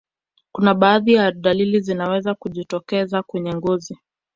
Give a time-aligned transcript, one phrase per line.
[0.51, 3.97] kuna baadhi ya dalili zinaweza kujitokeza kwenye ngozi